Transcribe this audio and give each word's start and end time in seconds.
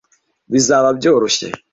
bizaba 0.51 0.89
byoroshye. 0.97 1.47